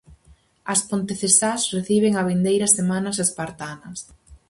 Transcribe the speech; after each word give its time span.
As 0.73 0.81
pontecesás 0.89 1.61
reciben 1.77 2.13
a 2.15 2.21
vindeira 2.29 2.67
semana 2.77 3.07
as 3.13 3.19
espartanas. 3.25 3.99